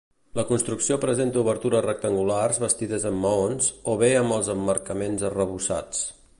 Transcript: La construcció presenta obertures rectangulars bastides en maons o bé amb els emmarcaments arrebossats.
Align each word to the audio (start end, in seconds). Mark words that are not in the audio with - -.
La 0.37 0.43
construcció 0.51 0.95
presenta 1.03 1.39
obertures 1.41 1.83
rectangulars 1.87 2.59
bastides 2.65 3.07
en 3.11 3.21
maons 3.27 3.69
o 3.93 3.97
bé 4.05 4.11
amb 4.23 4.37
els 4.39 4.53
emmarcaments 4.57 5.31
arrebossats. 5.33 6.05